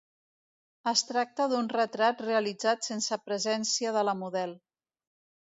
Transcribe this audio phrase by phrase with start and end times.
[0.91, 4.57] Es tracta d'un retrat realitzat sense presència de la model.